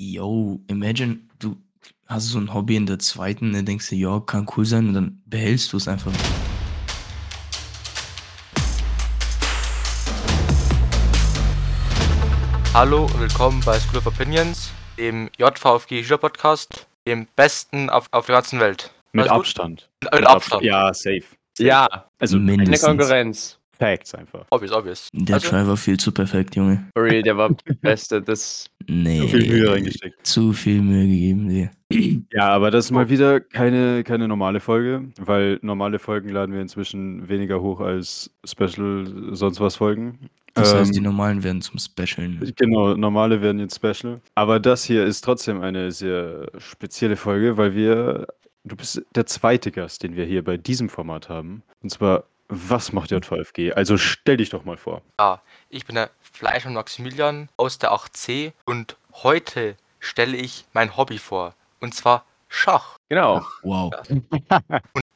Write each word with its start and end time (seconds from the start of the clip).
Yo, 0.00 0.60
imagine, 0.68 1.18
du 1.40 1.56
hast 2.06 2.28
so 2.28 2.38
ein 2.38 2.54
Hobby 2.54 2.76
in 2.76 2.86
der 2.86 3.00
zweiten, 3.00 3.52
dann 3.52 3.66
denkst 3.66 3.88
du, 3.90 3.96
ja, 3.96 4.20
kann 4.20 4.46
cool 4.56 4.64
sein 4.64 4.86
und 4.86 4.94
dann 4.94 5.22
behältst 5.26 5.72
du 5.72 5.76
es 5.76 5.88
einfach. 5.88 6.12
Hallo 12.74 13.04
und 13.06 13.20
willkommen 13.20 13.60
bei 13.64 13.78
School 13.80 13.98
of 13.98 14.06
Opinions, 14.06 14.70
dem 14.98 15.30
JVFG 15.38 16.04
Schüler 16.04 16.18
Podcast, 16.18 16.86
dem 17.06 17.26
besten 17.34 17.90
auf, 17.90 18.06
auf 18.12 18.26
der 18.26 18.36
ganzen 18.36 18.60
Welt. 18.60 18.92
Mit 19.12 19.24
Alles 19.28 19.32
gut? 19.32 19.40
Abstand. 19.40 19.90
Mit 20.12 20.26
Abstand. 20.26 20.62
Ja, 20.62 20.92
safe. 20.94 21.22
Ja, 21.58 21.88
Also 22.20 22.36
eine 22.36 22.44
Mindestens. 22.56 22.82
Konkurrenz. 22.82 23.54
Facts 23.78 24.14
einfach. 24.14 24.44
Obvious, 24.50 24.72
obvious. 24.72 25.08
Der 25.12 25.36
Also- 25.36 25.48
Try 25.50 25.66
war 25.66 25.76
viel 25.76 25.96
zu 25.98 26.10
perfekt, 26.12 26.56
Junge. 26.56 26.88
Real, 26.96 27.22
der 27.22 27.36
war 27.36 27.50
der 27.68 27.74
Beste. 27.74 28.20
Das, 28.20 28.66
Nee. 28.90 29.20
So 29.20 29.28
viel 29.28 29.46
Mühe 29.46 29.70
reingesteckt. 29.70 30.26
Zu 30.26 30.52
viel 30.54 30.80
Mühe 30.80 31.06
gegeben, 31.06 31.48
dir. 31.48 31.70
Ja, 32.32 32.50
aber 32.50 32.70
das 32.70 32.86
ist 32.86 32.90
mal 32.90 33.08
wieder 33.08 33.40
keine, 33.40 34.04
keine 34.04 34.28
normale 34.28 34.60
Folge, 34.60 35.08
weil 35.18 35.58
normale 35.62 35.98
Folgen 35.98 36.28
laden 36.28 36.54
wir 36.54 36.60
inzwischen 36.60 37.28
weniger 37.28 37.60
hoch 37.62 37.80
als 37.80 38.30
Special 38.44 39.06
sonst 39.32 39.60
was 39.60 39.76
Folgen. 39.76 40.28
Das 40.54 40.74
heißt, 40.74 40.92
die 40.94 40.98
Ähm, 40.98 41.04
normalen 41.04 41.42
werden 41.42 41.62
zum 41.62 41.78
Specialen. 41.78 42.52
Genau, 42.56 42.94
normale 42.94 43.40
werden 43.40 43.58
jetzt 43.60 43.76
Special. 43.76 44.20
Aber 44.34 44.60
das 44.60 44.84
hier 44.84 45.04
ist 45.04 45.22
trotzdem 45.22 45.60
eine 45.62 45.90
sehr 45.92 46.50
spezielle 46.58 47.16
Folge, 47.16 47.56
weil 47.56 47.74
wir, 47.74 48.26
du 48.64 48.76
bist 48.76 49.02
der 49.14 49.26
zweite 49.26 49.70
Gast, 49.70 50.02
den 50.02 50.16
wir 50.16 50.24
hier 50.24 50.44
bei 50.44 50.56
diesem 50.56 50.88
Format 50.88 51.28
haben. 51.28 51.62
Und 51.82 51.90
zwar, 51.90 52.24
was 52.48 52.92
macht 52.92 53.10
JVFG? 53.10 53.72
Also 53.74 53.96
stell 53.96 54.36
dich 54.38 54.50
doch 54.50 54.64
mal 54.64 54.76
vor. 54.76 55.02
Ja, 55.20 55.42
ich 55.68 55.84
bin 55.86 55.94
der 55.96 56.10
Fleischmann 56.20 56.74
Maximilian 56.74 57.48
aus 57.56 57.78
der 57.78 57.92
8C 57.92 58.52
und 58.64 58.96
heute 59.22 59.76
stelle 60.00 60.36
ich 60.36 60.64
mein 60.72 60.96
Hobby 60.96 61.18
vor. 61.18 61.54
Und 61.80 61.94
zwar 61.94 62.24
Schach. 62.48 62.96
genau. 63.08 63.44
Wow. 63.62 63.92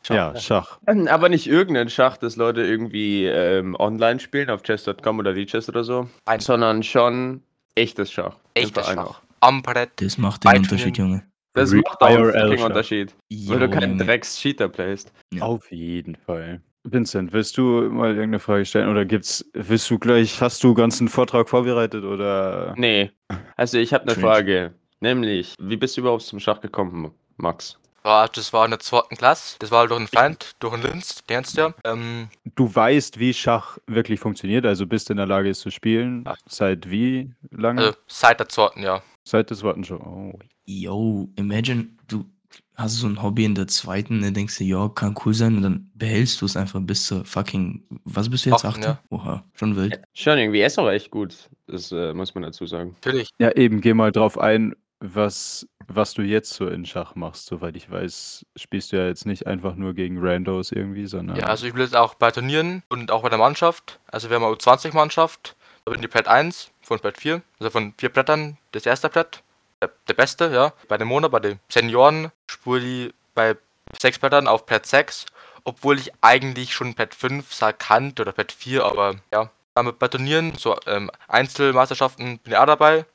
Schach. 0.04 0.14
Ja, 0.14 0.36
Schach. 0.36 0.78
Aber 0.86 1.28
nicht 1.28 1.46
irgendein 1.46 1.88
Schach, 1.88 2.16
das 2.16 2.36
Leute 2.36 2.62
irgendwie 2.62 3.24
ähm, 3.26 3.76
online 3.78 4.18
spielen, 4.20 4.50
auf 4.50 4.62
chess.com 4.62 5.18
oder 5.20 5.34
VChess 5.34 5.68
oder 5.68 5.84
so, 5.84 6.08
Nein. 6.26 6.40
sondern 6.40 6.82
schon 6.82 7.42
echtes 7.76 8.10
Schach. 8.12 8.36
Echtes 8.54 8.86
Schach. 8.86 9.20
Am 9.40 9.62
Brett. 9.62 9.90
Das 9.96 10.18
macht 10.18 10.44
den 10.44 10.58
Unterschied, 10.58 10.98
Junge. 10.98 11.22
Das 11.54 11.72
Re- 11.72 11.82
macht 11.86 12.00
auch 12.00 12.08
einen. 12.08 12.62
Unterschied, 12.62 13.14
weil 13.46 13.58
du 13.60 13.70
keinen. 13.70 13.98
Drecks-Cheater 13.98 14.68
playst. 14.68 15.12
Ja. 15.32 15.42
Auf 15.42 15.70
jeden 15.70 16.16
Fall. 16.16 16.60
Vincent, 16.84 17.32
willst 17.32 17.56
du 17.58 17.62
mal 17.90 18.08
irgendeine 18.10 18.40
Frage 18.40 18.64
stellen 18.64 18.88
oder 18.88 19.04
gibt's, 19.04 19.48
willst 19.52 19.88
du 19.90 19.98
gleich, 19.98 20.40
hast 20.40 20.64
du 20.64 20.74
ganzen 20.74 21.08
Vortrag 21.08 21.48
vorbereitet 21.48 22.04
oder? 22.04 22.74
Nee. 22.76 23.10
Also 23.56 23.78
ich 23.78 23.94
habe 23.94 24.10
eine. 24.10 24.20
Frage. 24.20 24.74
Nämlich, 25.00 25.54
wie 25.60 25.76
bist 25.76 25.96
du 25.96 26.00
überhaupt 26.00 26.22
zum 26.22 26.38
Schach 26.40 26.60
gekommen, 26.60 27.12
Max? 27.36 27.78
Ja, 28.04 28.26
das 28.26 28.52
war 28.52 28.64
in 28.64 28.72
der 28.72 28.80
zweiten 28.80 29.16
Klasse. 29.16 29.56
Das 29.60 29.70
war 29.70 29.86
durch 29.86 29.98
einen 29.98 30.08
Freund, 30.08 30.56
durch 30.58 30.74
einen 30.74 30.82
Linz, 30.82 31.16
den 31.16 31.36
kennst 31.36 31.56
du 31.56 31.60
ja. 31.60 31.74
Ähm, 31.84 32.28
Du 32.56 32.72
weißt, 32.74 33.18
wie 33.18 33.32
Schach 33.32 33.78
wirklich 33.86 34.18
funktioniert, 34.18 34.66
also 34.66 34.86
bist 34.86 35.10
in 35.10 35.18
der 35.18 35.26
Lage, 35.26 35.50
es 35.50 35.60
zu 35.60 35.70
spielen. 35.70 36.24
Seit 36.46 36.90
wie 36.90 37.30
lange? 37.50 37.80
also 37.80 37.96
seit 38.08 38.40
der 38.40 38.48
zweiten, 38.48 38.82
ja. 38.82 39.02
Seit 39.24 39.50
des 39.50 39.62
Worten 39.62 39.84
schon. 39.84 40.00
Oh. 40.00 40.38
Yo, 40.64 41.28
imagine, 41.36 41.88
du 42.08 42.24
hast 42.74 42.98
so 42.98 43.06
ein 43.06 43.22
Hobby 43.22 43.44
in 43.44 43.54
der 43.54 43.66
zweiten, 43.68 44.22
dann 44.22 44.34
denkst 44.34 44.58
du, 44.58 44.64
ja, 44.64 44.88
kann 44.88 45.14
cool 45.24 45.34
sein 45.34 45.56
und 45.56 45.62
dann 45.62 45.90
behältst 45.94 46.40
du 46.40 46.46
es 46.46 46.56
einfach 46.56 46.80
bis 46.82 47.06
zur 47.06 47.24
fucking, 47.24 47.82
was 48.04 48.28
bist 48.28 48.46
du 48.46 48.50
jetzt, 48.50 48.64
achte? 48.64 48.98
Oha, 49.10 49.44
schon 49.54 49.76
wild. 49.76 50.00
Schon 50.14 50.38
irgendwie, 50.38 50.60
er 50.60 50.66
ist 50.66 50.78
auch 50.78 50.88
echt 50.88 51.10
gut. 51.10 51.48
Das 51.66 51.92
äh, 51.92 52.12
muss 52.12 52.34
man 52.34 52.42
dazu 52.42 52.66
sagen. 52.66 52.96
Natürlich. 53.02 53.30
Ja, 53.38 53.52
eben, 53.52 53.80
geh 53.80 53.94
mal 53.94 54.12
drauf 54.12 54.38
ein, 54.38 54.74
was, 55.00 55.66
was 55.88 56.14
du 56.14 56.22
jetzt 56.22 56.52
so 56.52 56.68
in 56.68 56.86
Schach 56.86 57.14
machst. 57.14 57.46
Soweit 57.46 57.76
ich 57.76 57.90
weiß, 57.90 58.46
spielst 58.56 58.92
du 58.92 58.96
ja 58.96 59.06
jetzt 59.06 59.26
nicht 59.26 59.46
einfach 59.46 59.74
nur 59.74 59.94
gegen 59.94 60.18
Randos 60.18 60.72
irgendwie, 60.72 61.06
sondern. 61.06 61.36
Ja, 61.36 61.46
also 61.46 61.66
ich 61.66 61.74
will 61.74 61.82
jetzt 61.82 61.96
auch 61.96 62.14
bei 62.14 62.30
Turnieren 62.30 62.82
und 62.88 63.10
auch 63.10 63.22
bei 63.22 63.28
der 63.28 63.38
Mannschaft. 63.38 64.00
Also 64.10 64.30
wir 64.30 64.36
haben 64.36 64.44
eine 64.44 64.54
U20-Mannschaft. 64.54 65.56
Da 65.84 65.92
bin 65.92 66.00
die 66.00 66.08
Brett 66.08 66.28
1 66.28 66.70
von 66.80 66.98
Brett 66.98 67.18
4. 67.18 67.42
Also 67.58 67.70
von 67.70 67.92
vier 67.98 68.10
Brettern 68.10 68.58
das 68.70 68.86
erste 68.86 69.08
Brett. 69.08 69.42
Der, 69.80 69.90
der 70.06 70.14
beste, 70.14 70.52
ja. 70.52 70.72
Bei 70.86 70.96
den 70.96 71.08
Mona, 71.08 71.26
bei 71.26 71.40
den 71.40 71.58
Senioren 71.68 72.30
ich 72.66 73.14
bei 73.34 73.56
sechs 74.00 74.18
Brettern 74.18 74.48
auf 74.48 74.66
Brett 74.66 74.86
6. 74.86 75.26
Obwohl 75.64 75.98
ich 75.98 76.10
eigentlich 76.20 76.74
schon 76.74 76.94
Brett 76.94 77.14
5 77.14 77.52
sah 77.52 77.72
kannte 77.72 78.22
oder 78.22 78.32
Brett 78.32 78.52
4, 78.52 78.84
aber 78.84 79.16
ja. 79.32 79.50
Dann 79.74 79.96
bei 79.98 80.08
Turnieren, 80.08 80.54
so 80.56 80.76
ähm, 80.86 81.10
Einzelmeisterschaften 81.28 82.38
bin 82.40 82.52
ich 82.52 82.58
auch 82.58 82.66
dabei. 82.66 83.06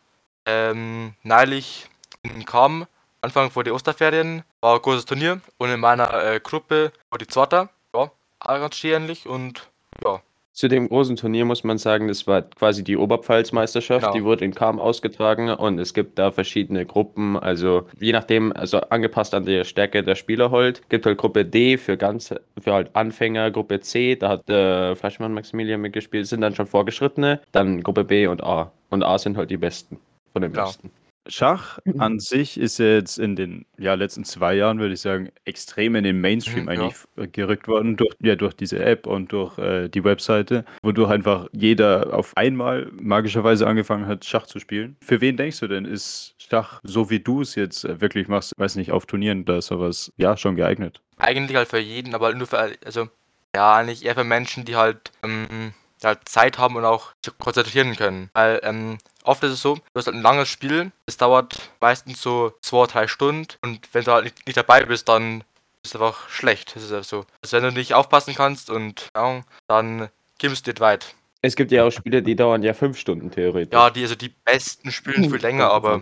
Ähm, 0.46 1.13
neulich 1.24 1.88
in 2.24 2.46
Kam, 2.46 2.88
Anfang 3.22 3.52
vor 3.52 3.63
die 3.63 3.72
Osterferien, 3.72 4.44
war 4.62 4.75
ein 4.75 4.81
großes 4.81 5.06
Turnier 5.06 5.41
und 5.57 5.69
in 5.69 5.80
meiner 5.80 6.12
äh, 6.13 6.40
Gruppe 6.40 6.91
war 7.09 7.19
die 7.19 7.28
zweite. 7.28 7.69
Ja, 7.94 8.09
ganz 8.40 8.84
ähnlich 8.84 9.28
und 9.28 9.68
ja, 10.03 10.22
Zu 10.57 10.69
dem 10.69 10.90
großen 10.90 11.16
Turnier 11.18 11.45
muss 11.45 11.63
man 11.63 11.78
sagen, 11.78 12.07
das 12.07 12.25
war 12.25 12.41
quasi 12.41 12.84
die 12.84 12.97
Oberpfalz-Meisterschaft, 12.97 14.01
Genau. 14.06 14.13
die 14.16 14.23
wurde 14.23 14.44
in 14.44 14.56
Kam 14.56 14.79
ausgetragen 14.79 15.51
und 15.51 15.78
es 15.78 15.94
gibt 15.94 16.18
da 16.18 16.31
verschiedene 16.31 16.84
Gruppen, 16.84 17.38
also 17.38 17.84
je 18.00 18.12
nachdem, 18.12 18.51
also 18.53 18.79
angepasst 18.79 19.35
an 19.35 19.45
die 19.45 19.63
Stärke 19.66 20.01
der 20.01 20.16
Spieler 20.16 20.50
halt, 20.50 20.81
gibt 20.90 21.06
halt 21.06 21.19
Gruppe 21.19 21.45
D 21.45 21.78
für 21.78 21.95
ganz, 21.95 22.34
für 22.59 22.73
halt 22.73 22.90
Anfänger, 22.95 23.51
Gruppe 23.51 23.81
C, 23.81 24.16
da 24.16 24.29
hat 24.29 24.50
der 24.50 24.95
Fleischmann 24.95 25.31
Maximilian 25.35 25.79
mitgespielt, 25.79 26.25
sind 26.25 26.41
dann 26.41 26.56
schon 26.56 26.66
Vorgeschrittene, 26.66 27.39
dann 27.51 27.84
Gruppe 27.84 28.03
B 28.03 28.25
und 28.25 28.41
A 28.44 28.72
und 28.89 29.03
A 29.03 29.19
sind 29.19 29.38
halt 29.38 29.51
die 29.51 29.57
Besten 29.57 30.00
von 30.34 30.41
den 30.41 30.53
Genau. 30.53 30.66
Besten. 30.66 30.89
Schach 31.29 31.79
an 31.97 32.19
sich 32.19 32.57
ist 32.59 32.77
ja 32.79 32.85
jetzt 32.95 33.17
in 33.19 33.35
den 33.35 33.65
ja, 33.77 33.93
letzten 33.95 34.23
zwei 34.23 34.55
Jahren, 34.55 34.79
würde 34.79 34.93
ich 34.93 35.01
sagen, 35.01 35.29
extrem 35.45 35.95
in 35.95 36.03
den 36.03 36.21
Mainstream 36.21 36.65
Mhm, 36.65 36.71
ja. 36.71 36.73
eigentlich 36.73 36.93
f- 36.93 37.07
gerückt 37.31 37.67
worden, 37.67 37.95
durch, 37.97 38.15
ja, 38.21 38.35
durch 38.35 38.53
diese 38.53 38.83
App 38.83 39.07
und 39.07 39.31
durch 39.31 39.57
äh, 39.57 39.89
die 39.89 40.03
Webseite, 40.03 40.65
wodurch 40.81 41.09
einfach 41.11 41.47
jeder 41.51 42.13
auf 42.13 42.35
einmal 42.38 42.89
magischerweise 42.99 43.67
angefangen 43.67 44.07
hat, 44.07 44.25
Schach 44.25 44.45
zu 44.47 44.59
spielen. 44.59 44.95
Für 45.01 45.21
wen 45.21 45.38
denkst 45.38 45.59
du 45.59 45.67
denn, 45.67 45.85
ist 45.85 46.35
Schach, 46.38 46.79
so 46.83 47.09
wie 47.09 47.19
du 47.19 47.41
es 47.41 47.55
jetzt 47.55 47.83
äh, 47.85 47.99
wirklich 48.01 48.27
machst, 48.27 48.53
weiß 48.57 48.75
nicht, 48.75 48.91
auf 48.91 49.05
Turnieren 49.05 49.45
da 49.45 49.57
ist 49.57 49.67
sowas, 49.67 50.11
ja, 50.17 50.38
schon 50.38 50.55
geeignet? 50.55 51.01
eigentlich 51.17 51.57
halt 51.57 51.67
für 51.67 51.79
jeden, 51.79 52.13
aber 52.15 52.33
nur 52.33 52.47
für, 52.47 52.59
also 52.85 53.09
ja, 53.55 53.75
eigentlich 53.75 54.05
eher 54.05 54.13
für 54.15 54.23
Menschen, 54.23 54.65
die 54.65 54.75
halt, 54.75 55.11
ähm, 55.23 55.73
halt 56.03 56.28
Zeit 56.30 56.58
haben 56.58 56.75
und 56.75 56.85
auch 56.85 57.12
sich 57.24 57.38
konzentrieren 57.38 57.96
können. 57.96 58.30
Weil 58.34 58.59
ähm, 58.63 58.97
oft 59.24 59.44
ist 59.44 59.53
es 59.53 59.62
so, 59.62 59.75
du 59.75 59.81
hast 59.96 60.08
halt 60.08 60.16
ein 60.16 60.22
langes 60.22 60.50
Spiel, 60.50 60.91
es 61.06 61.18
dauert 61.18 61.72
meistens 61.80 62.22
so 62.22 62.53
zwei, 62.62 62.85
drei 62.85 63.08
Stunden 63.08 63.47
und 63.62 63.80
wenn 63.94 64.03
du 64.03 64.12
halt 64.12 64.25
nicht, 64.25 64.46
nicht 64.46 64.57
dabei 64.57 64.84
bist, 64.86 65.07
dann 65.09 65.44
ist 65.84 65.96
es 65.96 65.96
einfach 65.96 66.30
schlecht. 66.30 66.75
Das 66.75 66.84
ist 66.84 66.91
einfach 66.91 67.07
so. 67.07 67.25
Also 67.41 67.57
wenn 67.57 67.63
du 67.63 67.72
nicht 67.72 67.94
aufpassen 67.94 68.36
kannst 68.36 68.69
und 68.69 69.09
ja, 69.16 69.41
dann 69.68 70.09
kommst 70.40 70.68
du 70.68 70.72
nicht 70.72 70.80
weit. 70.80 71.16
Es 71.41 71.56
gibt 71.56 71.72
ja 71.72 71.84
auch 71.84 71.91
Spiele, 71.91 72.22
die 72.24 72.36
dauern 72.36 72.63
ja 72.63 72.74
fünf 72.74 72.97
Stunden 72.97 73.31
theoretisch. 73.31 73.74
Ja, 73.78 73.90
die, 73.90 74.02
also 74.02 74.16
die 74.16 74.30
besten 74.30 74.91
spielen 74.91 75.30
viel 75.30 75.40
länger, 75.40 75.69
aber 75.69 76.02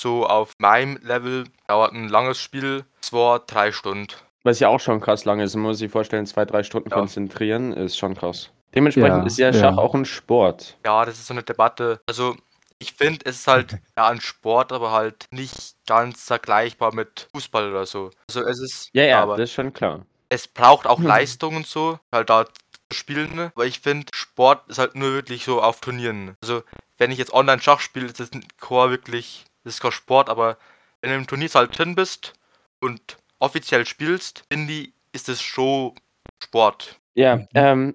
so 0.00 0.26
auf 0.26 0.52
meinem 0.58 0.98
Level 1.02 1.44
dauert 1.68 1.92
ein 1.92 2.08
langes 2.08 2.40
Spiel 2.40 2.84
zwei, 3.00 3.38
drei 3.46 3.72
Stunden. 3.72 4.08
Was 4.42 4.60
ja 4.60 4.68
auch 4.68 4.80
schon 4.80 5.00
krass 5.00 5.24
lang 5.24 5.40
ist, 5.40 5.54
man 5.54 5.62
muss 5.64 5.78
sich 5.78 5.90
vorstellen, 5.90 6.26
zwei, 6.26 6.44
drei 6.44 6.62
Stunden 6.62 6.90
Ja. 6.90 6.96
konzentrieren, 6.96 7.72
ist 7.72 7.96
schon 7.96 8.14
krass. 8.14 8.50
Dementsprechend 8.74 9.18
Ja, 9.20 9.26
ist 9.26 9.38
ja 9.38 9.50
ja. 9.50 9.60
Schach 9.60 9.76
auch 9.78 9.94
ein 9.94 10.04
Sport. 10.04 10.76
Ja, 10.84 11.04
das 11.04 11.14
ist 11.18 11.26
so 11.26 11.34
eine 11.34 11.42
Debatte. 11.42 12.00
Also, 12.06 12.36
ich 12.78 12.92
finde, 12.94 13.20
es 13.24 13.36
ist 13.40 13.46
halt 13.46 13.78
ja 13.96 14.08
ein 14.08 14.20
Sport, 14.20 14.72
aber 14.72 14.90
halt 14.92 15.26
nicht 15.30 15.76
ganz 15.86 16.24
vergleichbar 16.24 16.94
mit 16.94 17.28
Fußball 17.32 17.70
oder 17.70 17.86
so. 17.86 18.10
Also, 18.28 18.42
es 18.46 18.58
ist. 18.60 18.90
Ja, 18.92 19.04
ja, 19.04 19.22
aber 19.22 19.36
das 19.36 19.50
ist 19.50 19.54
schon 19.54 19.72
klar. 19.72 20.04
es 20.28 20.48
braucht 20.48 20.86
auch 20.86 20.98
Mhm. 20.98 21.06
Leistung 21.06 21.56
und 21.56 21.66
so, 21.66 21.98
halt 22.12 22.28
da 22.30 22.46
zu 22.46 22.52
spielen. 22.92 23.34
ne? 23.34 23.52
Aber 23.54 23.66
ich 23.66 23.80
finde, 23.80 24.06
Sport 24.14 24.68
ist 24.68 24.78
halt 24.78 24.94
nur 24.96 25.12
wirklich 25.12 25.44
so 25.44 25.62
auf 25.62 25.80
Turnieren. 25.80 26.36
Also, 26.42 26.62
wenn 26.98 27.10
ich 27.10 27.18
jetzt 27.18 27.32
online 27.32 27.62
Schach 27.62 27.80
spiele, 27.80 28.06
ist 28.06 28.20
das 28.20 28.32
ein 28.32 28.44
Core 28.60 28.90
wirklich. 28.90 29.44
Das 29.64 29.74
ist 29.74 29.80
kein 29.80 29.92
Sport, 29.92 30.28
aber 30.28 30.58
wenn 31.00 31.10
du 31.10 31.16
im 31.16 31.26
Turnier 31.26 31.48
halt 31.54 31.76
drin 31.78 31.94
bist 31.94 32.34
und 32.80 33.16
offiziell 33.38 33.86
spielst, 33.86 34.44
finde 34.50 34.72
ich, 34.72 34.92
ist 35.12 35.28
es 35.28 35.40
schon 35.42 35.94
Sport. 36.42 36.98
Ja, 37.14 37.36
Mhm. 37.36 37.48
ähm, 37.54 37.94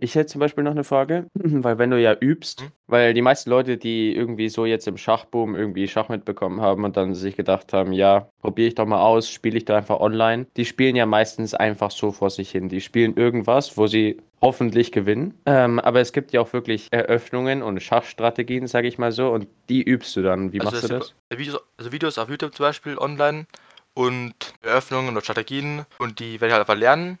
ich 0.00 0.14
hätte 0.14 0.26
zum 0.26 0.40
Beispiel 0.40 0.62
noch 0.62 0.72
eine 0.72 0.84
Frage, 0.84 1.26
weil 1.34 1.78
wenn 1.78 1.90
du 1.90 2.00
ja 2.00 2.14
übst, 2.18 2.62
Mhm. 2.62 2.72
weil 2.86 3.14
die 3.14 3.22
meisten 3.22 3.50
Leute, 3.50 3.76
die 3.78 4.14
irgendwie 4.14 4.48
so 4.48 4.66
jetzt 4.66 4.86
im 4.86 4.96
Schachboom 4.96 5.56
irgendwie 5.56 5.88
Schach 5.88 6.08
mitbekommen 6.08 6.60
haben 6.60 6.84
und 6.84 6.96
dann 6.96 7.14
sich 7.14 7.36
gedacht 7.36 7.72
haben, 7.72 7.92
ja, 7.92 8.28
probiere 8.40 8.68
ich 8.68 8.74
doch 8.74 8.86
mal 8.86 9.00
aus, 9.00 9.28
spiele 9.30 9.56
ich 9.56 9.64
da 9.64 9.76
einfach 9.78 10.00
online, 10.00 10.46
die 10.56 10.64
spielen 10.64 10.96
ja 10.96 11.06
meistens 11.06 11.54
einfach 11.54 11.90
so 11.90 12.12
vor 12.12 12.30
sich 12.30 12.50
hin. 12.50 12.68
Die 12.68 12.80
spielen 12.80 13.16
irgendwas, 13.16 13.76
wo 13.78 13.86
sie 13.86 14.18
hoffentlich 14.42 14.92
gewinnen. 14.92 15.34
Ähm, 15.46 15.80
aber 15.80 16.00
es 16.00 16.12
gibt 16.12 16.32
ja 16.32 16.42
auch 16.42 16.52
wirklich 16.52 16.88
Eröffnungen 16.90 17.62
und 17.62 17.82
Schachstrategien, 17.82 18.66
sage 18.66 18.88
ich 18.88 18.98
mal 18.98 19.10
so, 19.12 19.30
und 19.30 19.46
die 19.70 19.82
übst 19.82 20.14
du 20.16 20.22
dann. 20.22 20.52
Wie 20.52 20.58
machst 20.58 20.74
Also 20.74 20.88
du 20.88 20.94
es 20.96 21.00
das? 21.00 21.14
gibt 21.30 21.40
Videos, 21.40 21.60
also 21.78 21.92
Videos 21.92 22.18
auf 22.18 22.28
YouTube 22.28 22.54
zum 22.54 22.64
Beispiel 22.64 22.98
online 22.98 23.46
und 23.94 24.34
Eröffnungen 24.62 25.16
und 25.16 25.22
Strategien 25.22 25.86
und 25.98 26.20
die 26.20 26.40
werde 26.40 26.48
ich 26.48 26.52
halt 26.52 26.60
einfach 26.60 26.76
lernen 26.76 27.16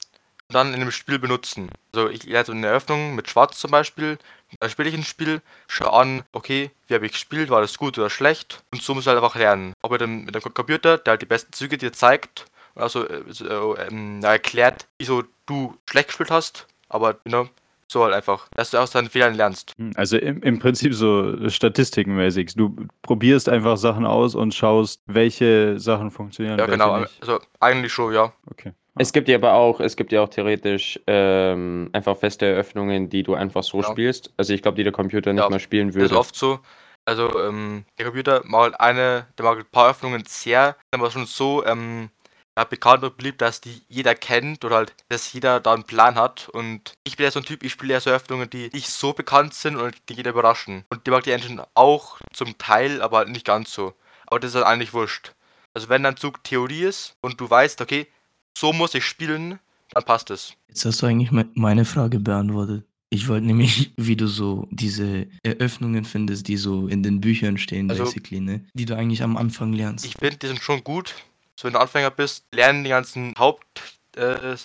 dann 0.54 0.74
in 0.74 0.80
dem 0.80 0.90
Spiel 0.90 1.18
benutzen. 1.18 1.70
Also 1.94 2.08
ich 2.08 2.24
lerne 2.24 2.46
so 2.46 2.52
eine 2.52 2.66
Eröffnung 2.66 3.14
mit 3.14 3.28
Schwarz 3.28 3.58
zum 3.58 3.70
Beispiel, 3.70 4.18
Dann 4.60 4.70
spiele 4.70 4.88
ich 4.88 4.94
ein 4.94 5.04
Spiel, 5.04 5.42
schau 5.66 5.90
an, 5.90 6.22
okay, 6.32 6.70
wie 6.86 6.94
habe 6.94 7.06
ich 7.06 7.12
gespielt, 7.12 7.50
war 7.50 7.60
das 7.60 7.76
gut 7.76 7.98
oder 7.98 8.10
schlecht? 8.10 8.62
Und 8.72 8.82
so 8.82 8.94
musst 8.94 9.06
du 9.06 9.10
halt 9.10 9.22
einfach 9.22 9.36
lernen. 9.36 9.72
Auch 9.82 9.90
mit 9.90 10.00
dem, 10.00 10.24
mit 10.24 10.34
dem 10.34 10.42
Computer, 10.42 10.98
der 10.98 11.12
halt 11.12 11.22
die 11.22 11.26
besten 11.26 11.52
Züge 11.52 11.76
dir 11.76 11.92
zeigt 11.92 12.46
also 12.74 13.06
äh, 13.06 13.22
so, 13.28 13.76
ähm, 13.78 14.20
erklärt, 14.22 14.86
wieso 14.98 15.24
du 15.46 15.76
schlecht 15.88 16.08
gespielt 16.08 16.30
hast, 16.30 16.66
aber 16.88 17.16
you 17.24 17.30
know, 17.30 17.48
so 17.86 18.02
halt 18.04 18.14
einfach, 18.14 18.48
dass 18.54 18.70
du 18.70 18.78
aus 18.78 18.90
deinen 18.90 19.08
Fehlern 19.08 19.34
lernst. 19.34 19.72
Hm, 19.78 19.92
Also 19.94 20.16
im, 20.16 20.42
im 20.42 20.58
Prinzip 20.58 20.94
so 20.94 21.48
statistikenmäßig. 21.48 22.54
Du 22.54 22.76
probierst 23.02 23.48
einfach 23.48 23.76
Sachen 23.76 24.06
aus 24.06 24.34
und 24.34 24.54
schaust, 24.54 25.00
welche 25.06 25.78
Sachen 25.78 26.10
funktionieren. 26.10 26.58
Ja, 26.58 26.66
genau. 26.66 27.00
Nicht. 27.00 27.12
Also 27.20 27.40
eigentlich 27.60 27.92
schon, 27.92 28.12
ja. 28.12 28.32
Okay. 28.50 28.72
Es 28.96 29.12
gibt 29.12 29.28
ja 29.28 29.36
aber 29.36 29.54
auch, 29.54 29.80
es 29.80 29.96
gibt 29.96 30.12
ja 30.12 30.22
auch 30.22 30.28
theoretisch 30.28 31.00
ähm, 31.06 31.90
einfach 31.92 32.16
feste 32.16 32.46
Eröffnungen, 32.46 33.10
die 33.10 33.22
du 33.24 33.34
einfach 33.34 33.62
so 33.62 33.82
Ja. 33.82 33.90
spielst. 33.90 34.32
Also 34.36 34.52
ich 34.54 34.62
glaube, 34.62 34.76
die 34.76 34.84
der 34.84 34.92
Computer 34.92 35.32
nicht 35.32 35.42
Ja, 35.42 35.50
mal 35.50 35.58
spielen 35.58 35.88
Das 35.88 35.96
ist 35.96 36.02
würde. 36.02 36.16
oft 36.16 36.36
so. 36.36 36.60
Also, 37.06 37.28
ähm, 37.40 37.84
der 37.98 38.06
Computer 38.06 38.40
macht 38.44 38.62
halt 38.62 38.80
eine, 38.80 39.26
der 39.36 39.44
macht 39.44 39.58
ein 39.58 39.66
paar 39.70 39.90
Öffnungen 39.90 40.24
sehr, 40.26 40.76
aber 40.92 41.10
schon 41.10 41.26
so 41.26 41.64
ähm, 41.66 42.08
ja, 42.56 42.64
bekannt 42.64 43.02
und 43.04 43.16
beliebt, 43.18 43.42
dass 43.42 43.60
die 43.60 43.82
jeder 43.88 44.14
kennt 44.14 44.64
oder 44.64 44.76
halt, 44.76 44.94
dass 45.10 45.32
jeder 45.32 45.60
da 45.60 45.74
einen 45.74 45.82
Plan 45.84 46.14
hat. 46.14 46.48
Und 46.50 46.94
ich 47.04 47.16
bin 47.16 47.24
ja 47.24 47.30
so 47.30 47.40
ein 47.40 47.44
Typ, 47.44 47.62
ich 47.62 47.72
spiele 47.72 47.94
ja 47.94 48.00
so 48.00 48.10
Öffnungen, 48.10 48.48
die 48.48 48.70
nicht 48.72 48.88
so 48.88 49.12
bekannt 49.12 49.54
sind 49.54 49.76
und 49.76 49.94
die 50.08 50.14
jeder 50.14 50.30
überraschen. 50.30 50.84
Und 50.88 51.06
die 51.06 51.10
mag 51.10 51.24
die 51.24 51.32
Engine 51.32 51.66
auch 51.74 52.18
zum 52.32 52.56
Teil, 52.58 53.02
aber 53.02 53.18
halt 53.18 53.28
nicht 53.28 53.44
ganz 53.44 53.72
so. 53.74 53.92
Aber 54.26 54.40
das 54.40 54.50
ist 54.50 54.56
halt 54.56 54.66
eigentlich 54.66 54.94
wurscht. 54.94 55.32
Also 55.74 55.88
wenn 55.88 56.04
dein 56.04 56.16
Zug 56.16 56.42
Theorie 56.44 56.84
ist 56.84 57.16
und 57.20 57.40
du 57.40 57.50
weißt, 57.50 57.80
okay, 57.82 58.06
so 58.56 58.72
muss 58.72 58.94
ich 58.94 59.04
spielen, 59.04 59.58
dann 59.90 60.04
passt 60.04 60.30
es. 60.30 60.54
Jetzt 60.68 60.84
hast 60.84 61.02
du 61.02 61.06
eigentlich 61.06 61.30
me 61.30 61.46
meine 61.54 61.84
Frage 61.84 62.20
beantwortet. 62.20 62.84
Ich 63.10 63.28
wollte 63.28 63.46
nämlich, 63.46 63.92
wie 63.96 64.16
du 64.16 64.26
so 64.26 64.66
diese 64.70 65.26
Eröffnungen 65.42 66.04
findest, 66.04 66.48
die 66.48 66.56
so 66.56 66.88
in 66.88 67.02
den 67.02 67.20
Büchern 67.20 67.58
stehen, 67.58 67.90
Also- 67.90 68.04
basically, 68.04 68.40
ne? 68.40 68.64
Die 68.74 68.86
du 68.86 68.96
eigentlich 68.96 69.22
am 69.22 69.36
Anfang 69.36 69.72
lernst. 69.72 70.04
Ich 70.04 70.14
finde, 70.18 70.36
die 70.36 70.46
sind 70.48 70.62
schon 70.62 70.82
gut. 70.82 71.14
So, 71.56 71.66
wenn 71.66 71.74
du 71.74 71.80
Anfänger 71.80 72.10
bist, 72.10 72.44
lernen 72.52 72.82
die 72.82 72.90
ganzen 72.90 73.34
Haupt 73.38 73.82
äh. 74.16 74.56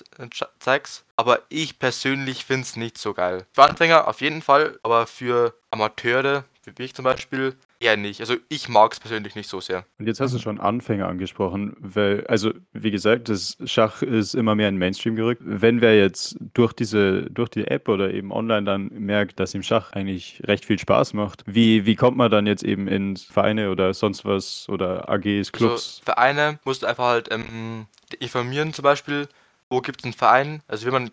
Aber 1.16 1.42
ich 1.50 1.80
persönlich 1.80 2.46
finde 2.46 2.64
es 2.64 2.76
nicht 2.76 2.98
so 2.98 3.14
geil. 3.14 3.46
Für 3.54 3.64
Anfänger 3.64 4.08
auf 4.08 4.22
jeden 4.22 4.42
Fall, 4.42 4.80
aber 4.84 5.08
für 5.08 5.54
Amateure, 5.72 6.46
wie 6.76 6.84
ich 6.84 6.94
zum 6.94 7.04
Beispiel, 7.06 7.56
eher 7.80 7.98
nicht. 7.98 8.20
Also 8.20 8.36
ich 8.50 8.68
mag 8.68 8.94
es 8.94 9.00
persönlich 9.00 9.36
nicht 9.36 9.50
so 9.50 9.62
sehr. 9.62 9.86
Und 9.98 10.08
jetzt 10.08 10.20
hast 10.20 10.34
du 10.34 10.40
schon 10.40 10.60
Anfänger 10.60 11.08
angesprochen, 11.08 11.76
weil, 11.80 12.26
also 12.28 12.52
wie 12.74 12.92
gesagt, 12.92 13.30
das 13.30 13.58
Schach 13.66 14.02
ist 14.02 14.36
immer 14.36 14.56
mehr 14.56 14.68
in 14.68 14.76
den 14.76 14.80
Mainstream 14.80 15.16
gerückt. 15.16 15.42
Wenn 15.46 15.82
wer 15.82 15.98
jetzt 15.98 16.36
durch 16.54 16.74
diese, 16.74 17.24
durch 17.32 17.50
die 17.50 17.66
App 17.66 17.88
oder 17.88 18.14
eben 18.14 18.32
online 18.32 18.64
dann 18.64 18.88
merkt, 18.90 19.40
dass 19.40 19.56
ihm 19.56 19.64
Schach 19.64 19.94
eigentlich 19.94 20.42
recht 20.46 20.66
viel 20.66 20.78
Spaß 20.78 21.14
macht, 21.14 21.44
wie, 21.46 21.86
wie 21.86 21.96
kommt 21.96 22.18
man 22.18 22.30
dann 22.30 22.48
jetzt 22.48 22.64
eben 22.64 22.88
in 22.88 23.16
Vereine 23.16 23.72
oder 23.72 23.94
sonst 23.94 24.26
was 24.26 24.68
oder 24.70 25.10
AGs, 25.10 25.52
Clubs? 25.52 26.02
Also 26.02 26.04
Vereine 26.04 26.60
musst 26.66 26.84
du 26.84 26.88
einfach 26.88 27.06
halt 27.06 27.32
ähm, 27.32 27.88
informieren 28.20 28.74
zum 28.74 28.84
Beispiel, 28.84 29.28
wo 29.70 29.82
gibt 29.82 30.02
es 30.02 30.06
einen 30.06 30.14
Verein. 30.14 30.62
Also 30.68 30.86
wenn 30.86 30.94
man 30.94 31.12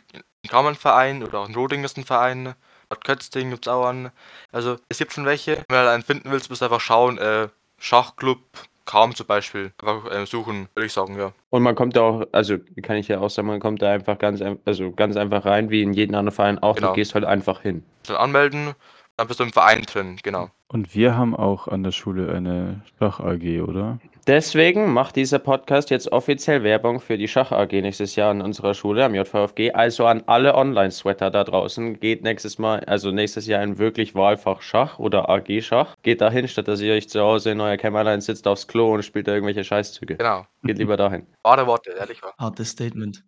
einen 0.51 0.75
Verein 0.77 1.23
oder 1.23 1.41
auch 1.41 1.49
in 1.49 1.55
Roding 1.55 1.85
ist 1.85 1.97
ein 1.97 2.05
Verein. 2.05 2.55
Bad 2.88 3.05
Kötzting 3.05 3.50
gibt 3.50 3.67
es 3.67 3.73
auch 3.73 3.87
einen. 3.87 4.11
Also 4.53 4.77
es 4.88 4.99
gibt 4.99 5.12
schon 5.12 5.27
welche. 5.27 5.65
Wenn 5.69 5.85
du 5.85 5.91
einen 5.91 6.03
finden 6.03 6.31
willst, 6.31 6.50
musst 6.50 6.62
du 6.62 6.67
einfach 6.67 6.81
schauen, 6.81 7.19
äh, 7.19 7.49
Schachclub 7.79 8.41
Kaum 8.87 9.17
zum 9.17 9.27
Beispiel. 9.27 9.73
Einfach 9.83 10.11
äh, 10.11 10.25
suchen, 10.27 10.69
würde 10.75 10.87
ich 10.87 10.93
sagen, 10.93 11.19
ja. 11.19 11.33
Und 11.50 11.62
man 11.62 11.75
kommt 11.75 11.97
da 11.97 12.03
auch, 12.03 12.23
also 12.31 12.56
kann 12.83 12.97
ich 12.97 13.09
ja 13.09 13.19
auch 13.19 13.29
sagen, 13.29 13.49
man 13.49 13.59
kommt 13.59 13.83
da 13.83 13.91
einfach 13.91 14.17
ganz, 14.17 14.41
also 14.65 14.93
ganz 14.93 15.17
einfach 15.17 15.44
rein, 15.44 15.71
wie 15.71 15.83
in 15.83 15.93
jeden 15.93 16.15
anderen 16.15 16.35
Verein 16.35 16.61
auch. 16.61 16.77
Genau. 16.77 16.88
Du 16.88 16.94
gehst 16.94 17.15
halt 17.15 17.25
einfach 17.25 17.61
hin. 17.62 17.85
Dann 18.06 18.17
anmelden, 18.17 18.75
dann 19.17 19.27
bist 19.27 19.41
du 19.41 19.44
im 19.44 19.53
Verein 19.53 19.83
drin, 19.83 20.19
genau. 20.23 20.50
Und 20.69 20.94
wir 20.94 21.17
haben 21.17 21.35
auch 21.35 21.67
an 21.67 21.83
der 21.83 21.91
Schule 21.91 22.33
eine 22.33 22.83
Schach-AG, 22.99 23.62
oder? 23.62 23.99
Deswegen 24.26 24.93
macht 24.93 25.14
dieser 25.14 25.38
Podcast 25.38 25.88
jetzt 25.90 26.11
offiziell 26.11 26.64
Werbung 26.64 26.99
für 26.99 27.17
die 27.17 27.28
Schach 27.28 27.52
AG 27.52 27.70
nächstes 27.70 28.17
Jahr 28.17 28.32
an 28.32 28.43
unserer 28.43 28.75
Schule 28.75 29.05
am 29.05 29.14
JVFG. 29.14 29.70
Also 29.73 30.05
an 30.05 30.25
alle 30.26 30.56
Online-Sweater 30.56 31.31
da 31.31 31.44
draußen. 31.44 32.00
Geht 32.00 32.25
nächstes 32.25 32.58
Mal, 32.58 32.81
also 32.87 33.12
nächstes 33.12 33.46
Jahr 33.46 33.62
in 33.62 33.78
wirklich 33.78 34.17
Wahlfach 34.17 34.62
Schach 34.62 34.99
oder 34.99 35.28
AG 35.28 35.61
Schach. 35.62 35.94
Geht 36.02 36.23
dahin, 36.23 36.49
statt 36.49 36.67
dass 36.67 36.81
ihr 36.81 36.94
euch 36.94 37.08
zu 37.08 37.20
Hause 37.20 37.52
in 37.52 37.61
euer 37.61 37.76
Kämmerlein 37.76 38.20
sitzt 38.20 38.49
aufs 38.49 38.67
Klo 38.67 38.94
und 38.94 39.05
spielt 39.05 39.28
da 39.28 39.32
irgendwelche 39.32 39.62
Scheißzüge. 39.62 40.17
Genau. 40.17 40.44
Geht 40.64 40.78
lieber 40.78 40.96
dahin. 40.96 41.28
Wahre 41.44 41.64
Worte, 41.69 41.93
ehrlich 41.93 42.20
war. 42.20 42.34
Hartes 42.37 42.70
Statement. 42.70 43.23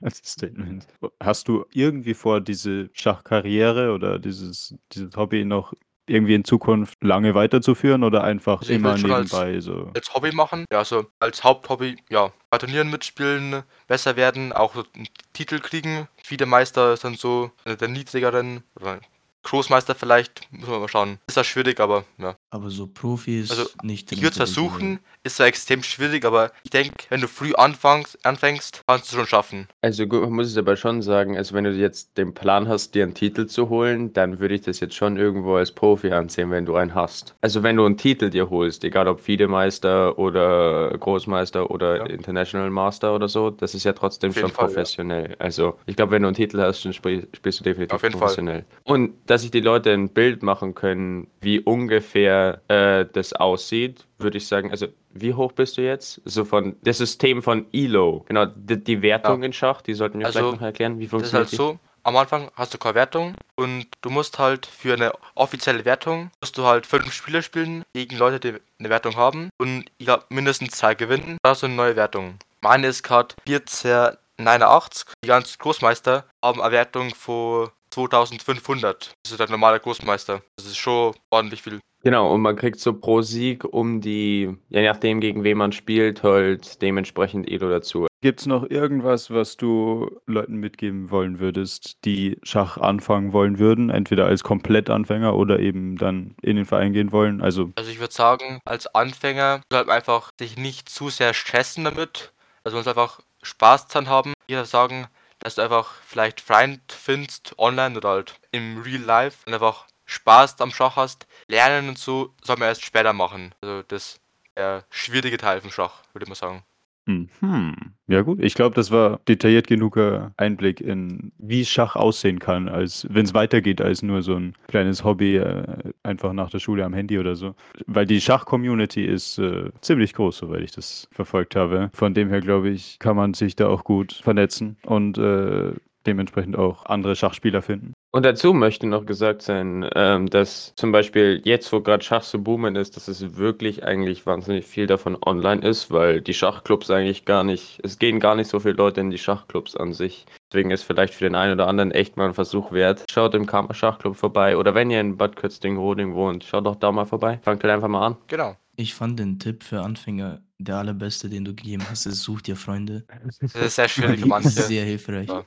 Das 0.00 0.18
Statement. 0.18 0.86
Hast 1.20 1.48
du 1.48 1.64
irgendwie 1.72 2.14
vor, 2.14 2.40
diese 2.40 2.90
Schachkarriere 2.92 3.92
oder 3.92 4.20
dieses, 4.20 4.76
dieses 4.92 5.16
Hobby 5.16 5.44
noch 5.44 5.72
irgendwie 6.10 6.34
in 6.34 6.44
Zukunft 6.44 7.02
lange 7.02 7.34
weiterzuführen 7.34 8.04
oder 8.04 8.24
einfach 8.24 8.60
Also 8.60 8.72
immer 8.72 8.96
schon 8.96 9.10
als- 9.10 9.32
nebenbei 9.32 9.60
so? 9.60 9.90
Als 9.94 10.14
Hobby 10.14 10.32
machen, 10.32 10.64
ja, 10.72 10.78
also 10.78 11.06
als 11.20 11.44
Haupthobby, 11.44 11.96
ja, 12.08 12.32
bei 12.50 12.58
Turnieren 12.58 12.90
mitspielen, 12.90 13.62
besser 13.86 14.16
werden, 14.16 14.52
auch 14.52 14.74
so 14.74 14.84
einen 14.94 15.08
Titel 15.32 15.58
kriegen. 15.60 16.08
Viele 16.22 16.46
Meister 16.46 16.96
sind 16.96 17.18
so 17.18 17.50
äh, 17.64 17.76
der 17.76 17.88
niedrigeren, 17.88 18.62
oder 18.80 19.00
Großmeister 19.44 19.94
vielleicht, 19.94 20.46
muss 20.50 20.68
man 20.68 20.80
mal 20.80 20.88
schauen. 20.88 21.18
Ist 21.26 21.36
das 21.36 21.46
schwierig, 21.46 21.80
aber 21.80 22.04
ja. 22.18 22.36
Aber 22.50 22.70
so 22.70 22.86
Profi 22.86 23.40
ist 23.40 23.50
Also, 23.50 23.64
nicht. 23.82 24.10
Ich 24.12 24.18
würde 24.20 24.30
es 24.30 24.36
versuchen, 24.36 24.98
ist 25.22 25.36
zwar 25.36 25.46
extrem 25.46 25.82
schwierig, 25.82 26.24
aber 26.24 26.50
ich 26.64 26.70
denke, 26.70 26.94
wenn 27.08 27.20
du 27.20 27.28
früh 27.28 27.52
anfängst, 27.54 28.24
anfängst, 28.26 28.82
kannst 28.86 29.10
du 29.12 29.16
schon 29.16 29.26
schaffen. 29.26 29.68
Also 29.80 30.06
gut, 30.06 30.20
man 30.22 30.32
muss 30.32 30.48
es 30.48 30.56
aber 30.58 30.76
schon 30.76 31.00
sagen, 31.02 31.36
also 31.36 31.54
wenn 31.54 31.64
du 31.64 31.70
jetzt 31.72 32.18
den 32.18 32.34
Plan 32.34 32.68
hast, 32.68 32.94
dir 32.94 33.04
einen 33.04 33.14
Titel 33.14 33.46
zu 33.46 33.68
holen, 33.68 34.12
dann 34.12 34.38
würde 34.38 34.54
ich 34.54 34.62
das 34.62 34.80
jetzt 34.80 34.94
schon 34.94 35.16
irgendwo 35.16 35.54
als 35.56 35.72
Profi 35.72 36.10
ansehen, 36.12 36.50
wenn 36.50 36.66
du 36.66 36.74
einen 36.76 36.94
hast. 36.94 37.34
Also 37.40 37.62
wenn 37.62 37.76
du 37.76 37.86
einen 37.86 37.96
Titel 37.96 38.30
dir 38.30 38.50
holst, 38.50 38.84
egal 38.84 39.08
ob 39.08 39.20
FIDE-Meister 39.20 40.18
oder 40.18 40.90
Großmeister 40.98 41.70
oder 41.70 41.96
Ja. 41.98 42.04
International 42.06 42.70
Master 42.70 43.14
oder 43.14 43.28
so, 43.28 43.50
das 43.50 43.74
ist 43.74 43.84
ja 43.84 43.92
trotzdem 43.92 44.32
schon 44.32 44.50
Fall, 44.50 44.66
ja. 44.66 44.74
professionell. 44.74 45.36
Also 45.38 45.78
ich 45.86 45.96
glaube, 45.96 46.12
wenn 46.12 46.22
du 46.22 46.28
einen 46.28 46.36
Titel 46.36 46.60
hast, 46.60 46.84
dann 46.84 46.92
spiel, 46.92 47.28
spielst 47.34 47.60
du 47.60 47.64
definitiv 47.64 47.94
Auf 47.94 48.02
jeden 48.02 48.12
Fall. 48.12 48.20
professionell. 48.20 48.64
Und 48.84 49.14
dass 49.28 49.42
sich 49.42 49.50
die 49.50 49.60
Leute 49.60 49.92
ein 49.92 50.08
Bild 50.08 50.42
machen 50.42 50.74
können, 50.74 51.28
wie 51.40 51.60
ungefähr 51.60 52.62
äh, 52.68 53.04
das 53.12 53.32
aussieht, 53.34 54.06
würde 54.18 54.38
ich 54.38 54.46
sagen, 54.48 54.70
also 54.70 54.88
wie 55.10 55.34
hoch 55.34 55.52
bist 55.52 55.76
du 55.76 55.82
jetzt? 55.82 56.20
So 56.24 56.44
von 56.44 56.76
das 56.82 56.98
System 56.98 57.42
von 57.42 57.66
ELO. 57.72 58.24
Genau, 58.26 58.46
die, 58.46 58.82
die 58.82 59.02
Wertung 59.02 59.40
Ja. 59.42 59.46
in 59.46 59.52
Schach, 59.52 59.82
die 59.82 59.94
sollten 59.94 60.18
wir 60.18 60.26
Also, 60.26 60.38
vielleicht 60.40 60.52
noch 60.60 60.66
erklären, 60.66 60.98
wie 60.98 61.04
Das 61.06 61.06
ist 61.06 61.30
funktioniert 61.30 61.48
halt 61.50 61.56
so, 61.56 61.78
am 62.04 62.16
Anfang 62.16 62.50
hast 62.54 62.72
du 62.72 62.78
keine 62.78 62.94
Wertung 62.94 63.34
und 63.56 63.86
du 64.00 64.10
musst 64.10 64.38
halt 64.38 64.64
für 64.64 64.94
eine 64.94 65.12
offizielle 65.34 65.84
Wertung, 65.84 66.30
musst 66.40 66.56
du 66.56 66.64
halt 66.64 66.86
fünf 66.86 67.12
Spiele 67.12 67.42
spielen 67.42 67.82
gegen 67.92 68.16
Leute, 68.16 68.40
die 68.40 68.58
eine 68.78 68.88
Wertung 68.88 69.16
haben 69.16 69.50
und 69.58 69.84
ich 69.98 70.06
glaube 70.06 70.24
mindestens 70.30 70.72
zwei 70.76 70.94
gewinnen, 70.94 71.36
dann 71.42 71.50
hast 71.50 71.62
du 71.62 71.66
eine 71.66 71.74
neue 71.74 71.96
Wertung. 71.96 72.38
Meine 72.62 72.86
ist 72.86 73.02
gerade 73.02 73.34
1489, 73.46 75.04
die 75.24 75.28
ganzen 75.28 75.58
Großmeister 75.58 76.24
haben 76.42 76.60
eine 76.62 76.72
Wertung 76.72 77.14
von 77.14 77.68
2500. 78.06 79.14
Das 79.22 79.32
ist 79.32 79.40
der 79.40 79.50
normale 79.50 79.80
Großmeister. 79.80 80.42
Das 80.56 80.66
ist 80.66 80.76
schon 80.76 81.14
ordentlich 81.30 81.62
viel. 81.62 81.80
Genau, 82.04 82.32
und 82.32 82.42
man 82.42 82.54
kriegt 82.54 82.78
so 82.78 82.92
pro 82.92 83.22
Sieg 83.22 83.64
um 83.64 84.00
die, 84.00 84.56
je 84.68 84.82
nachdem 84.86 85.20
gegen 85.20 85.42
wen 85.42 85.58
man 85.58 85.72
spielt, 85.72 86.22
halt 86.22 86.80
dementsprechend 86.80 87.50
ELO 87.50 87.68
dazu. 87.68 88.06
Gibt 88.20 88.40
es 88.40 88.46
noch 88.46 88.68
irgendwas, 88.68 89.30
was 89.30 89.56
du 89.56 90.10
Leuten 90.26 90.56
mitgeben 90.56 91.10
wollen 91.10 91.38
würdest, 91.38 92.04
die 92.04 92.38
Schach 92.42 92.76
anfangen 92.76 93.32
wollen 93.32 93.58
würden, 93.58 93.90
entweder 93.90 94.26
als 94.26 94.42
Komplettanfänger 94.42 95.36
oder 95.36 95.60
eben 95.60 95.96
dann 95.96 96.34
in 96.42 96.56
den 96.56 96.66
Verein 96.66 96.92
gehen 96.92 97.12
wollen? 97.12 97.40
Also 97.40 97.70
Also 97.76 97.90
ich 97.90 98.00
würde 98.00 98.14
sagen, 98.14 98.60
als 98.64 98.92
Anfänger 98.94 99.60
sollte 99.70 99.88
man 99.88 99.96
einfach 99.96 100.30
sich 100.38 100.56
nicht 100.56 100.88
zu 100.88 101.10
sehr 101.10 101.34
stressen 101.34 101.84
damit. 101.84 102.32
Also 102.64 102.76
man 102.76 102.84
soll 102.84 102.92
einfach 102.92 103.20
Spaß 103.42 103.86
dran 103.86 104.08
haben. 104.08 104.34
Ich 104.46 104.54
würde 104.54 104.66
sagen, 104.66 105.06
dass 105.48 105.54
du 105.54 105.62
einfach 105.62 105.94
vielleicht 106.06 106.42
Freund 106.42 106.92
findest, 106.92 107.58
online 107.58 107.96
oder 107.96 108.10
halt 108.10 108.34
im 108.52 108.82
Real 108.82 109.00
Life 109.00 109.38
und 109.46 109.54
einfach 109.54 109.86
Spaß 110.04 110.60
am 110.60 110.70
Schach 110.70 110.96
hast. 110.96 111.26
Lernen 111.46 111.88
und 111.88 111.98
so 111.98 112.34
soll 112.44 112.58
man 112.58 112.68
erst 112.68 112.84
später 112.84 113.14
machen. 113.14 113.54
Also 113.62 113.82
das 113.82 114.20
der 114.56 114.84
schwierige 114.90 115.38
Teil 115.38 115.62
vom 115.62 115.70
Schach, 115.70 116.02
würde 116.12 116.24
ich 116.24 116.28
mal 116.28 116.34
sagen. 116.34 116.64
Mhm. 117.08 117.74
Ja 118.06 118.20
gut, 118.20 118.38
ich 118.42 118.54
glaube, 118.54 118.74
das 118.74 118.90
war 118.90 119.20
detailliert 119.26 119.66
genuger 119.66 120.32
Einblick 120.36 120.80
in, 120.82 121.32
wie 121.38 121.64
Schach 121.64 121.96
aussehen 121.96 122.38
kann, 122.38 122.68
als 122.68 123.06
wenn 123.10 123.24
es 123.24 123.32
weitergeht 123.32 123.80
als 123.80 124.02
nur 124.02 124.20
so 124.20 124.34
ein 124.34 124.54
kleines 124.66 125.04
Hobby 125.04 125.36
äh, 125.36 125.92
einfach 126.02 126.34
nach 126.34 126.50
der 126.50 126.58
Schule 126.58 126.84
am 126.84 126.92
Handy 126.92 127.18
oder 127.18 127.34
so. 127.34 127.54
Weil 127.86 128.04
die 128.04 128.20
Schach-Community 128.20 129.04
ist 129.04 129.38
äh, 129.38 129.70
ziemlich 129.80 130.12
groß, 130.12 130.36
soweit 130.36 130.62
ich 130.62 130.72
das 130.72 131.08
verfolgt 131.10 131.56
habe. 131.56 131.90
Von 131.94 132.12
dem 132.12 132.28
her, 132.28 132.40
glaube 132.40 132.68
ich, 132.68 132.98
kann 132.98 133.16
man 133.16 133.32
sich 133.32 133.56
da 133.56 133.68
auch 133.68 133.84
gut 133.84 134.12
vernetzen 134.12 134.76
und 134.84 135.16
äh, 135.16 135.72
dementsprechend 136.06 136.56
auch 136.56 136.84
andere 136.86 137.16
Schachspieler 137.16 137.62
finden. 137.62 137.94
Und 138.10 138.24
dazu 138.24 138.54
möchte 138.54 138.86
noch 138.86 139.04
gesagt 139.04 139.42
sein, 139.42 139.86
ähm, 139.94 140.30
dass 140.30 140.72
zum 140.76 140.92
Beispiel 140.92 141.42
jetzt, 141.44 141.70
wo 141.72 141.82
gerade 141.82 142.02
Schach 142.02 142.22
so 142.22 142.38
boomen 142.38 142.74
ist, 142.74 142.96
dass 142.96 143.06
es 143.06 143.36
wirklich 143.36 143.84
eigentlich 143.84 144.24
wahnsinnig 144.24 144.64
viel 144.64 144.86
davon 144.86 145.18
online 145.20 145.60
ist, 145.60 145.90
weil 145.90 146.22
die 146.22 146.32
Schachclubs 146.32 146.90
eigentlich 146.90 147.26
gar 147.26 147.44
nicht, 147.44 147.80
es 147.84 147.98
gehen 147.98 148.18
gar 148.18 148.34
nicht 148.34 148.48
so 148.48 148.60
viele 148.60 148.74
Leute 148.74 149.02
in 149.02 149.10
die 149.10 149.18
Schachclubs 149.18 149.76
an 149.76 149.92
sich. 149.92 150.24
Deswegen 150.50 150.70
ist 150.70 150.84
vielleicht 150.84 151.12
für 151.12 151.24
den 151.24 151.34
einen 151.34 151.52
oder 151.52 151.66
anderen 151.66 151.90
echt 151.90 152.16
mal 152.16 152.28
ein 152.28 152.34
Versuch 152.34 152.72
wert. 152.72 153.04
Schaut 153.10 153.34
im 153.34 153.44
Karma 153.44 153.74
Schachclub 153.74 154.16
vorbei 154.16 154.56
oder 154.56 154.74
wenn 154.74 154.90
ihr 154.90 155.02
in 155.02 155.18
Bad 155.18 155.36
Kötzting-Roding 155.36 156.14
wohnt, 156.14 156.44
schaut 156.44 156.64
doch 156.64 156.76
da 156.76 156.90
mal 156.90 157.04
vorbei. 157.04 157.40
Fangt 157.42 157.62
halt 157.62 157.74
einfach 157.74 157.88
mal 157.88 158.06
an. 158.06 158.16
Genau. 158.28 158.56
Ich 158.76 158.94
fand 158.94 159.18
den 159.18 159.38
Tipp 159.38 159.64
für 159.64 159.82
Anfänger 159.82 160.40
der 160.56 160.76
allerbeste, 160.76 161.28
den 161.28 161.44
du 161.44 161.54
gegeben 161.54 161.84
hast, 161.90 162.06
ist 162.06 162.22
such 162.22 162.40
dir 162.40 162.56
Freunde. 162.56 163.04
Das 163.42 163.54
ist 163.54 163.76
sehr 163.76 163.88
schwierig 163.88 164.20
für 164.20 164.26
manche. 164.28 164.48
Sehr 164.48 164.84
hilfreich. 164.84 165.28
Ja. 165.28 165.44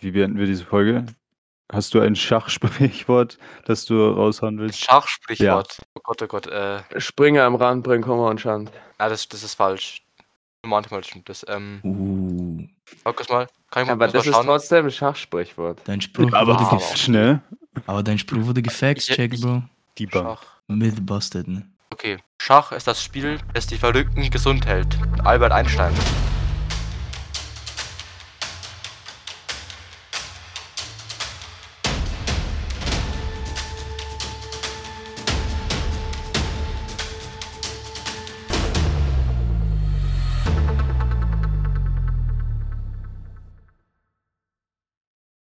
Wie 0.00 0.10
beenden 0.12 0.38
wir 0.38 0.46
diese 0.46 0.64
Folge? 0.64 1.06
Hast 1.72 1.94
du 1.94 2.00
ein 2.00 2.14
Schachsprichwort, 2.14 3.38
das 3.64 3.84
du 3.86 4.10
raushauen 4.10 4.58
willst? 4.58 4.80
Schachsprichwort. 4.84 5.78
Oh 5.94 6.00
Gott, 6.04 6.22
oh 6.22 6.26
Gott. 6.26 6.46
Äh, 6.46 6.80
Springer 6.98 7.44
am 7.44 7.54
Rand, 7.54 7.82
bring 7.82 8.02
Kummer 8.02 8.26
und 8.28 8.40
Schand. 8.40 8.70
ah, 8.98 9.08
das, 9.08 9.26
das 9.28 9.42
ist 9.42 9.54
falsch. 9.54 10.02
Manchmal 10.64 11.02
stimmt 11.02 11.28
das. 11.28 11.44
Ähm, 11.48 11.80
Uh, 11.82 12.68
sag 13.04 13.16
das 13.16 13.28
mal. 13.28 13.48
Kann 13.70 13.82
ich 13.82 13.86
mal, 13.88 13.92
Aber 13.94 14.06
das 14.08 14.26
mal 14.26 14.38
ist 14.40 14.46
trotzdem 14.46 14.84
ein 14.86 14.90
Schachsprichwort. 14.92 15.80
dein 15.84 16.00
Spruch 16.00 16.32
Aber 16.34 16.52
wurde 16.58 16.64
wow. 16.70 16.90
gef 16.90 16.96
schnell. 16.98 17.40
aber 17.86 18.02
dein 18.02 18.18
Spruch 18.18 18.44
wurde 18.46 18.62
gefaxcheckt, 18.62 19.40
Bro. 19.40 19.62
Die 19.98 20.06
Bank. 20.06 20.38
Schach. 20.38 20.44
Myth 20.68 21.04
busted, 21.04 21.48
ne? 21.48 21.66
Okay. 21.90 22.18
Schach 22.40 22.72
ist 22.72 22.86
das 22.86 23.02
Spiel, 23.02 23.38
das 23.54 23.66
die 23.66 23.76
Verrückten 23.76 24.30
gesund 24.30 24.66
hält. 24.66 24.96
Albert 25.24 25.52
Einstein. 25.52 25.92